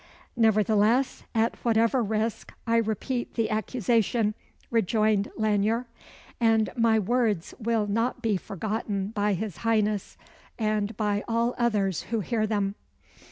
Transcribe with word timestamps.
"Nevertheless, 0.35 1.25
at 1.35 1.57
whatever 1.57 2.01
risk, 2.01 2.55
I 2.65 2.77
repeat 2.77 3.35
the 3.35 3.51
accusation," 3.51 4.33
rejoined 4.71 5.29
Lanyere; 5.37 5.85
"and 6.39 6.71
my 6.75 6.97
words 6.97 7.53
will 7.59 7.85
not 7.85 8.19
be 8.19 8.35
forgotten 8.35 9.09
by 9.09 9.33
his 9.35 9.57
Highness, 9.57 10.17
and 10.57 10.97
by 10.97 11.23
all 11.27 11.53
others 11.59 12.01
who 12.09 12.21
hear 12.21 12.47
them. 12.47 12.73